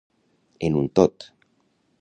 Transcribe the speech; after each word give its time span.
En 0.69 0.79
un 0.81 0.89
tot 1.01 1.29